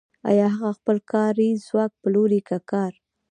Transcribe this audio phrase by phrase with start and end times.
[0.29, 2.91] آیا هغه خپل کاري ځواک پلوري که کار